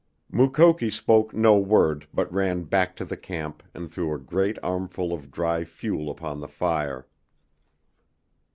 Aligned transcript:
Mukoki 0.31 0.89
spoke 0.89 1.31
no 1.31 1.59
word 1.59 2.07
but 2.11 2.33
ran 2.33 2.63
back 2.63 2.95
to 2.95 3.05
the 3.05 3.15
camp 3.15 3.61
and 3.71 3.91
threw 3.93 4.11
a 4.15 4.17
great 4.17 4.57
armful 4.63 5.13
of 5.13 5.29
dry 5.29 5.63
fuel 5.63 6.09
upon 6.09 6.39
the 6.39 6.47
fire. 6.47 7.05